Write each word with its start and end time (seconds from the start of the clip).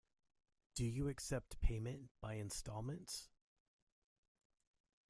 Do 0.73 0.83
you 0.83 1.09
accept 1.09 1.59
payment 1.61 2.09
by 2.21 2.37
instalments? 2.37 3.29